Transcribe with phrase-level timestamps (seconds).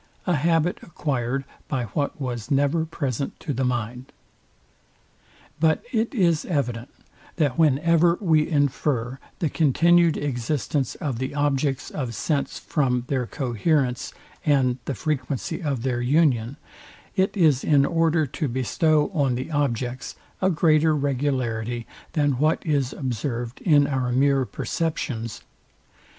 [0.25, 4.11] a habit acquired by what was never present to the mind.
[5.59, 6.89] But it is evident,
[7.35, 14.11] that whenever we infer the continued existence of the objects of sense from their coherence,
[14.43, 16.57] and the frequency of their union,
[17.15, 22.91] it is in order to bestow on the objects a greater regularity than what is
[22.91, 25.43] observed in our mere perceptions.